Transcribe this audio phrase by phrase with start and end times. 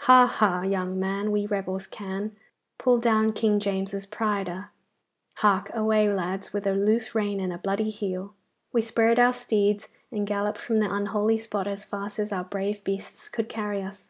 [0.00, 2.32] Ha, ha, young man, we rebels can
[2.76, 4.68] Pull down King James's pride a!"
[5.36, 8.34] Hark away, lads, with a loose rein and a bloody heel!'
[8.70, 12.84] We spurred our steeds and galloped from the unholy spot as fast as our brave
[12.84, 14.08] beasts could carry us.